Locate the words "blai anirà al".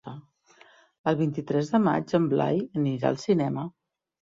2.35-3.25